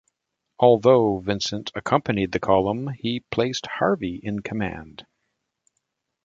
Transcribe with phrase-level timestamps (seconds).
[0.57, 5.05] Although Vincent accompanied the column, he placed Harvey in command.